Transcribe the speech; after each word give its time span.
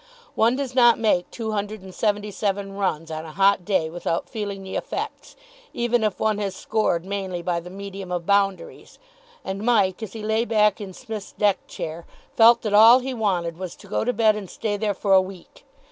One 0.33 0.55
does 0.55 0.73
not 0.73 0.97
make 0.97 1.29
two 1.29 1.51
hundred 1.51 1.83
and 1.83 1.93
seventy 1.93 2.31
seven 2.31 2.73
runs 2.73 3.11
on 3.11 3.23
a 3.23 3.33
hot 3.33 3.63
day 3.63 3.87
without 3.87 4.27
feeling 4.27 4.63
the 4.63 4.75
effects, 4.75 5.35
even 5.75 6.03
if 6.03 6.19
one 6.19 6.39
has 6.39 6.55
scored 6.55 7.05
mainly 7.05 7.43
by 7.43 7.59
the 7.59 7.69
medium 7.69 8.11
of 8.11 8.25
boundaries; 8.25 8.97
and 9.45 9.61
Mike, 9.61 10.01
as 10.01 10.13
he 10.13 10.23
lay 10.23 10.43
back 10.43 10.81
in 10.81 10.93
Psmith's 10.95 11.33
deck 11.33 11.67
chair, 11.67 12.07
felt 12.35 12.63
that 12.63 12.73
all 12.73 12.97
he 12.97 13.13
wanted 13.13 13.57
was 13.59 13.75
to 13.75 13.85
go 13.85 14.03
to 14.03 14.11
bed 14.11 14.35
and 14.35 14.49
stay 14.49 14.75
there 14.75 14.95
for 14.95 15.13
a 15.13 15.21
week. 15.21 15.65